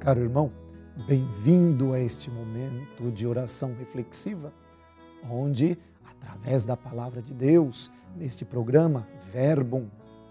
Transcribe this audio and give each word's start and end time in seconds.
Caro 0.00 0.20
irmão, 0.20 0.52
bem-vindo 1.08 1.92
a 1.92 1.98
este 1.98 2.30
momento 2.30 3.10
de 3.10 3.26
oração 3.26 3.74
reflexiva, 3.74 4.52
onde, 5.28 5.76
através 6.04 6.64
da 6.64 6.76
palavra 6.76 7.20
de 7.20 7.34
Deus, 7.34 7.90
neste 8.16 8.44
programa 8.44 9.08
Verbum, 9.32 9.88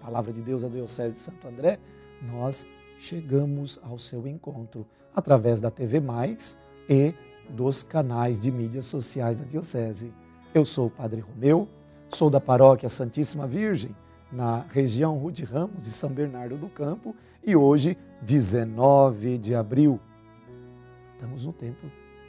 Palavra 0.00 0.32
de 0.32 0.42
Deus, 0.42 0.62
a 0.62 0.68
Diocese 0.68 1.16
de 1.16 1.20
Santo 1.20 1.48
André, 1.48 1.80
nós 2.22 2.64
chegamos 2.98 3.80
ao 3.82 3.98
seu 3.98 4.28
encontro 4.28 4.86
através 5.14 5.60
da 5.60 5.72
TV 5.72 5.98
Mais 5.98 6.56
e 6.88 7.12
dos 7.50 7.82
canais 7.82 8.38
de 8.38 8.52
mídias 8.52 8.86
sociais 8.86 9.40
da 9.40 9.44
Diocese. 9.44 10.14
Eu 10.54 10.64
sou 10.64 10.86
o 10.86 10.90
Padre 10.90 11.20
Romeu, 11.20 11.68
sou 12.08 12.30
da 12.30 12.40
Paróquia 12.40 12.88
Santíssima 12.88 13.46
Virgem, 13.46 13.94
na 14.30 14.60
região 14.68 15.16
Rude 15.16 15.44
Ramos 15.44 15.82
de 15.82 15.90
São 15.90 16.10
Bernardo 16.10 16.56
do 16.56 16.68
Campo, 16.68 17.14
e 17.44 17.56
hoje, 17.56 17.96
19 18.22 19.38
de 19.38 19.54
abril, 19.54 20.00
estamos 21.14 21.46
no 21.46 21.52
tempo 21.52 21.86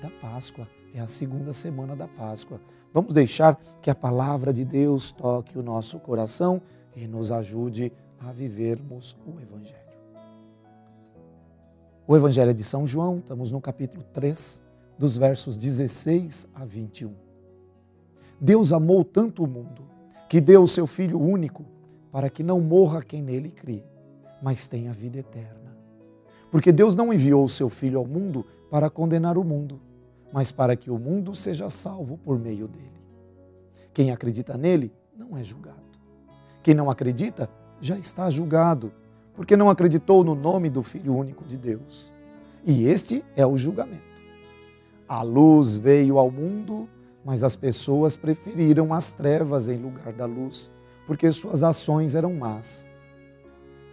da 0.00 0.08
Páscoa, 0.08 0.66
é 0.94 1.00
a 1.00 1.06
segunda 1.06 1.52
semana 1.52 1.94
da 1.94 2.08
Páscoa. 2.08 2.60
Vamos 2.92 3.14
deixar 3.14 3.58
que 3.80 3.90
a 3.90 3.94
palavra 3.94 4.52
de 4.52 4.64
Deus 4.64 5.10
toque 5.10 5.58
o 5.58 5.62
nosso 5.62 5.98
coração 5.98 6.60
e 6.94 7.06
nos 7.06 7.32
ajude 7.32 7.92
a 8.20 8.32
vivermos 8.32 9.16
o 9.26 9.40
Evangelho. 9.40 9.82
O 12.06 12.16
Evangelho 12.16 12.50
é 12.50 12.54
de 12.54 12.64
São 12.64 12.86
João, 12.86 13.18
estamos 13.18 13.50
no 13.50 13.60
capítulo 13.60 14.04
3, 14.12 14.62
dos 14.98 15.16
versos 15.16 15.56
16 15.56 16.50
a 16.54 16.64
21. 16.64 17.14
Deus 18.40 18.72
amou 18.72 19.04
tanto 19.04 19.44
o 19.44 19.46
mundo 19.46 19.82
que 20.28 20.40
deu 20.40 20.62
o 20.62 20.68
seu 20.68 20.86
Filho 20.86 21.20
único 21.20 21.64
para 22.12 22.28
que 22.28 22.42
não 22.42 22.60
morra 22.60 23.02
quem 23.02 23.22
nele 23.22 23.50
crê, 23.50 23.82
mas 24.42 24.68
tenha 24.68 24.92
vida 24.92 25.18
eterna. 25.18 25.74
Porque 26.50 26.70
Deus 26.70 26.94
não 26.94 27.10
enviou 27.10 27.42
o 27.42 27.48
seu 27.48 27.70
Filho 27.70 27.98
ao 27.98 28.06
mundo 28.06 28.46
para 28.70 28.90
condenar 28.90 29.38
o 29.38 29.42
mundo, 29.42 29.80
mas 30.30 30.52
para 30.52 30.76
que 30.76 30.90
o 30.90 30.98
mundo 30.98 31.34
seja 31.34 31.70
salvo 31.70 32.18
por 32.18 32.38
meio 32.38 32.68
dele. 32.68 33.02
Quem 33.94 34.10
acredita 34.10 34.58
nele 34.58 34.92
não 35.16 35.36
é 35.36 35.42
julgado. 35.42 35.78
Quem 36.62 36.74
não 36.74 36.90
acredita 36.90 37.48
já 37.80 37.98
está 37.98 38.28
julgado, 38.28 38.92
porque 39.34 39.56
não 39.56 39.70
acreditou 39.70 40.22
no 40.22 40.34
nome 40.34 40.68
do 40.68 40.82
Filho 40.82 41.16
único 41.16 41.44
de 41.44 41.56
Deus. 41.56 42.12
E 42.64 42.86
este 42.86 43.24
é 43.34 43.46
o 43.46 43.56
julgamento. 43.56 44.12
A 45.08 45.22
luz 45.22 45.76
veio 45.76 46.18
ao 46.18 46.30
mundo, 46.30 46.88
mas 47.24 47.42
as 47.42 47.56
pessoas 47.56 48.16
preferiram 48.16 48.92
as 48.92 49.12
trevas 49.12 49.68
em 49.68 49.78
lugar 49.78 50.12
da 50.12 50.26
luz, 50.26 50.70
porque 51.12 51.30
suas 51.30 51.62
ações 51.62 52.14
eram 52.14 52.32
más. 52.32 52.88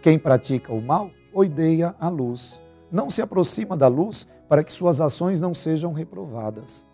Quem 0.00 0.18
pratica 0.18 0.72
o 0.72 0.80
mal 0.80 1.10
odeia 1.34 1.94
a 2.00 2.08
luz, 2.08 2.62
não 2.90 3.10
se 3.10 3.20
aproxima 3.20 3.76
da 3.76 3.88
luz 3.88 4.26
para 4.48 4.64
que 4.64 4.72
suas 4.72 5.02
ações 5.02 5.38
não 5.38 5.52
sejam 5.52 5.92
reprovadas. 5.92 6.86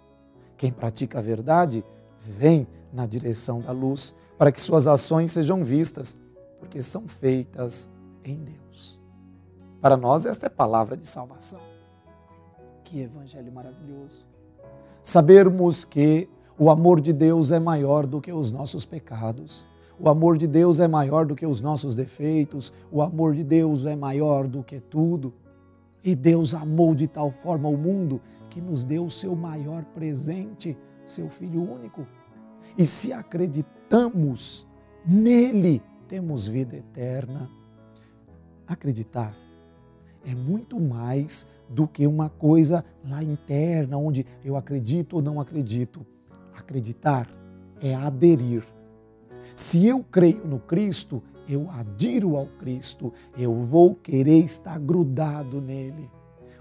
Quem 0.57 0.73
pratica 0.73 1.21
a 1.21 1.23
verdade 1.23 1.85
vem 2.21 2.67
na 2.93 3.07
direção 3.07 3.61
da 3.61 3.71
luz 3.71 4.17
para 4.37 4.51
que 4.51 4.61
suas 4.61 4.89
ações 4.89 5.31
sejam 5.31 5.63
vistas, 5.63 6.19
porque 6.59 6.83
são 6.83 7.07
feitas 7.07 7.89
em 8.25 8.37
Deus. 8.37 9.01
Para 9.81 9.97
nós, 9.97 10.27
esta 10.27 10.47
é 10.47 10.49
palavra 10.49 10.97
de 10.97 11.07
salvação. 11.07 11.61
Que 12.83 12.99
evangelho 12.99 13.53
maravilhoso. 13.53 14.27
Sabermos 15.05 15.85
que 15.85 16.29
o 16.59 16.69
amor 16.69 17.01
de 17.01 17.13
Deus 17.13 17.53
é 17.53 17.61
maior 17.61 18.09
do 18.09 18.21
que 18.21 18.33
os 18.33 18.51
nossos 18.51 18.85
pecados. 18.85 19.65
O 19.99 20.09
amor 20.09 20.37
de 20.37 20.47
Deus 20.47 20.79
é 20.79 20.87
maior 20.87 21.25
do 21.25 21.35
que 21.35 21.47
os 21.47 21.61
nossos 21.61 21.95
defeitos. 21.95 22.73
O 22.93 23.01
amor 23.01 23.35
de 23.35 23.43
Deus 23.43 23.87
é 23.87 23.97
maior 23.97 24.47
do 24.47 24.63
que 24.63 24.79
tudo. 24.79 25.33
E 26.05 26.15
Deus 26.15 26.55
amou 26.55 26.95
de 26.95 27.09
tal 27.09 27.31
forma 27.31 27.69
o 27.69 27.77
mundo 27.77 28.21
que 28.51 28.61
nos 28.61 28.85
deu 28.85 29.05
o 29.05 29.11
seu 29.11 29.35
maior 29.35 29.85
presente, 29.85 30.77
seu 31.05 31.29
Filho 31.29 31.63
único. 31.63 32.07
E 32.77 32.87
se 32.87 33.13
acreditamos 33.13 34.67
nele, 35.05 35.83
temos 36.07 36.47
vida 36.47 36.77
eterna. 36.77 37.51
Acreditar 38.67 39.35
é 40.27 40.35
muito 40.35 40.79
mais 40.81 41.47
do 41.69 41.87
que 41.87 42.07
uma 42.07 42.29
coisa 42.29 42.85
lá 43.09 43.23
interna, 43.23 43.97
onde 43.97 44.27
eu 44.45 44.57
acredito 44.57 45.15
ou 45.15 45.23
não 45.23 45.41
acredito. 45.41 46.05
Acreditar 46.55 47.29
é 47.81 47.95
aderir. 47.95 48.65
Se 49.57 49.87
eu 49.87 50.05
creio 50.05 50.47
no 50.47 50.59
Cristo, 50.59 51.23
eu 51.49 51.71
adiro 51.71 52.37
ao 52.37 52.45
Cristo, 52.45 53.11
eu 53.39 53.55
vou 53.55 53.95
querer 53.95 54.45
estar 54.45 54.79
grudado 54.79 55.63
nele, 55.63 56.11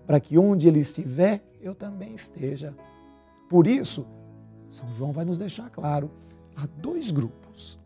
para 0.07 0.17
que 0.17 0.38
onde 0.38 0.69
ele 0.69 0.79
estiver, 0.79 1.44
eu 1.61 1.75
também 1.75 2.13
esteja. 2.13 2.73
Por 3.50 3.67
isso, 3.67 4.07
São 4.69 4.94
João 4.94 5.11
vai 5.11 5.25
nos 5.25 5.38
deixar 5.38 5.69
claro: 5.69 6.09
há 6.56 6.66
dois 6.81 7.11
grupos. 7.11 7.78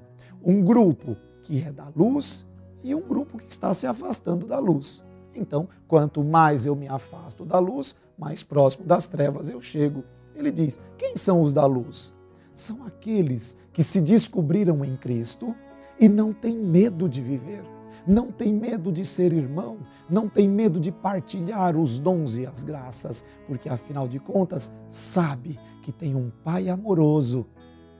Um 0.45 0.63
grupo 0.63 1.17
que 1.41 1.59
é 1.59 1.71
da 1.71 1.87
luz 1.95 2.45
e 2.83 2.93
um 2.93 3.01
grupo 3.01 3.39
que 3.39 3.49
está 3.49 3.73
se 3.73 3.87
afastando 3.87 4.45
da 4.45 4.59
luz. 4.59 5.03
Então, 5.33 5.67
quanto 5.87 6.23
mais 6.23 6.67
eu 6.67 6.75
me 6.75 6.87
afasto 6.87 7.43
da 7.43 7.57
luz, 7.57 7.95
mais 8.15 8.43
próximo 8.43 8.85
das 8.85 9.07
trevas 9.07 9.49
eu 9.49 9.59
chego. 9.59 10.03
Ele 10.35 10.51
diz: 10.51 10.79
quem 10.99 11.15
são 11.15 11.41
os 11.41 11.51
da 11.51 11.65
luz? 11.65 12.13
São 12.53 12.85
aqueles 12.85 13.57
que 13.79 13.83
se 13.83 14.01
descobriram 14.01 14.83
em 14.83 14.97
Cristo 14.97 15.55
e 15.97 16.09
não 16.09 16.33
têm 16.33 16.57
medo 16.57 17.07
de 17.07 17.21
viver, 17.21 17.63
não 18.05 18.29
têm 18.29 18.53
medo 18.53 18.91
de 18.91 19.05
ser 19.05 19.31
irmão, 19.31 19.77
não 20.09 20.27
têm 20.27 20.49
medo 20.49 20.81
de 20.81 20.91
partilhar 20.91 21.77
os 21.77 21.97
dons 21.97 22.35
e 22.35 22.45
as 22.45 22.61
graças, 22.61 23.23
porque 23.47 23.69
afinal 23.69 24.05
de 24.05 24.19
contas 24.19 24.75
sabe 24.89 25.57
que 25.81 25.93
tem 25.93 26.13
um 26.13 26.29
Pai 26.43 26.67
amoroso 26.67 27.47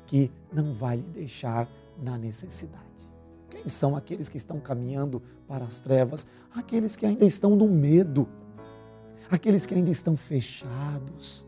que 0.05 0.29
não 0.51 0.73
vai 0.73 0.97
lhe 0.97 1.11
deixar 1.13 1.65
na 1.97 2.17
necessidade. 2.17 3.09
Quem 3.49 3.69
são 3.69 3.95
aqueles 3.95 4.27
que 4.27 4.35
estão 4.35 4.59
caminhando 4.59 5.21
para 5.47 5.63
as 5.63 5.79
trevas? 5.79 6.27
Aqueles 6.53 6.97
que 6.97 7.05
ainda 7.05 7.23
estão 7.23 7.55
no 7.55 7.69
medo, 7.69 8.27
aqueles 9.31 9.65
que 9.65 9.75
ainda 9.75 9.91
estão 9.91 10.17
fechados, 10.17 11.47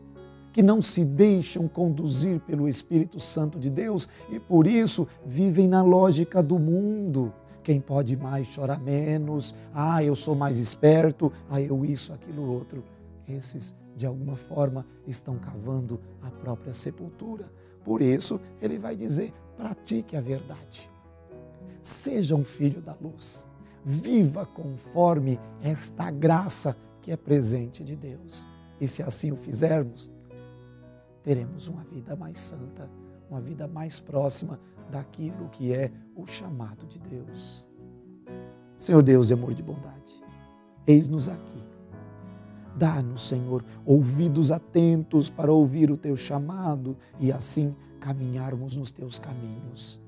que 0.52 0.62
não 0.62 0.82
se 0.82 1.04
deixam 1.04 1.66
conduzir 1.66 2.38
pelo 2.40 2.68
Espírito 2.68 3.18
Santo 3.18 3.58
de 3.58 3.70
Deus 3.70 4.08
e 4.30 4.38
por 4.38 4.66
isso 4.66 5.08
vivem 5.24 5.66
na 5.66 5.82
lógica 5.82 6.42
do 6.42 6.58
mundo. 6.58 7.32
Quem 7.62 7.80
pode 7.80 8.16
mais 8.16 8.54
chora 8.54 8.76
menos, 8.76 9.54
ah, 9.72 10.02
eu 10.02 10.14
sou 10.14 10.34
mais 10.34 10.58
esperto, 10.58 11.32
ah, 11.48 11.60
eu 11.60 11.84
isso, 11.84 12.12
aquilo, 12.12 12.50
outro. 12.50 12.84
Esses, 13.28 13.74
de 13.96 14.04
alguma 14.04 14.36
forma, 14.36 14.84
estão 15.06 15.38
cavando 15.38 16.00
a 16.20 16.30
própria 16.30 16.72
sepultura. 16.72 17.50
Por 17.84 18.02
isso, 18.02 18.40
ele 18.60 18.78
vai 18.78 18.96
dizer: 18.96 19.32
pratique 19.56 20.16
a 20.16 20.20
verdade. 20.20 20.90
Seja 21.80 22.34
um 22.34 22.44
filho 22.44 22.80
da 22.80 22.96
luz. 23.00 23.48
Viva 23.84 24.44
conforme 24.44 25.40
esta 25.62 26.10
graça 26.10 26.76
que 27.00 27.10
é 27.10 27.16
presente 27.16 27.82
de 27.82 27.96
Deus. 27.96 28.46
E 28.80 28.86
se 28.88 29.02
assim 29.02 29.32
o 29.32 29.36
fizermos, 29.36 30.10
teremos 31.22 31.68
uma 31.68 31.84
vida 31.84 32.16
mais 32.16 32.38
santa, 32.38 32.90
uma 33.30 33.40
vida 33.40 33.66
mais 33.66 33.98
próxima 34.00 34.58
daquilo 34.90 35.48
que 35.50 35.72
é 35.72 35.90
o 36.14 36.26
chamado 36.26 36.86
de 36.86 36.98
Deus. 36.98 37.66
Senhor 38.76 39.02
Deus 39.02 39.28
de 39.28 39.34
amor 39.34 39.52
e 39.52 39.54
de 39.54 39.62
bondade, 39.62 40.22
eis-nos 40.86 41.28
aqui. 41.28 41.62
Dá-nos, 42.74 43.28
Senhor, 43.28 43.64
ouvidos 43.84 44.50
atentos 44.50 45.28
para 45.28 45.52
ouvir 45.52 45.90
o 45.90 45.96
teu 45.96 46.16
chamado 46.16 46.96
e 47.20 47.30
assim 47.30 47.76
caminharmos 48.00 48.76
nos 48.76 48.90
teus 48.90 49.18
caminhos. 49.18 50.00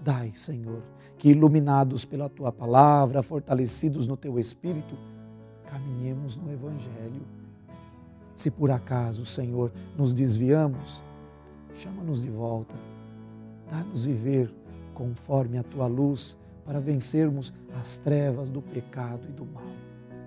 Dai, 0.00 0.32
Senhor, 0.34 0.82
que 1.18 1.30
iluminados 1.30 2.04
pela 2.04 2.28
tua 2.28 2.50
palavra, 2.50 3.22
fortalecidos 3.22 4.06
no 4.06 4.16
teu 4.16 4.38
espírito, 4.38 4.96
caminhemos 5.70 6.36
no 6.36 6.50
Evangelho. 6.50 7.22
Se 8.36 8.50
por 8.50 8.70
acaso, 8.70 9.24
Senhor, 9.24 9.72
nos 9.96 10.12
desviamos, 10.12 11.02
chama-nos 11.72 12.20
de 12.20 12.28
volta. 12.28 12.76
Dá-nos 13.70 14.04
viver 14.04 14.54
conforme 14.92 15.56
a 15.56 15.62
tua 15.62 15.86
luz 15.86 16.38
para 16.62 16.78
vencermos 16.78 17.54
as 17.80 17.96
trevas 17.96 18.50
do 18.50 18.60
pecado 18.60 19.26
e 19.26 19.32
do 19.32 19.46
mal. 19.46 19.64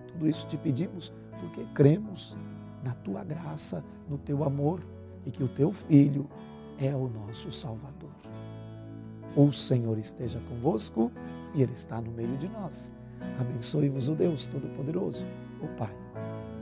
Tudo 0.08 0.28
isso 0.28 0.48
te 0.48 0.58
pedimos 0.58 1.14
porque 1.40 1.64
cremos 1.76 2.36
na 2.84 2.96
tua 2.96 3.24
graça, 3.24 3.84
no 4.10 4.18
teu 4.18 4.44
amor 4.44 4.82
e 5.24 5.30
que 5.30 5.44
o 5.44 5.48
teu 5.48 5.72
Filho 5.72 6.28
é 6.80 6.96
o 6.96 7.08
nosso 7.08 7.52
Salvador. 7.52 8.10
O 9.36 9.52
Senhor 9.52 10.00
esteja 10.00 10.40
convosco 10.50 11.12
e 11.54 11.62
Ele 11.62 11.74
está 11.74 12.02
no 12.02 12.12
meio 12.12 12.36
de 12.38 12.50
nós. 12.50 12.92
Abençoe-vos 13.40 14.10
o 14.10 14.16
Deus 14.16 14.48
Todo-Poderoso, 14.48 15.26
o 15.62 15.68
Pai, 15.78 15.96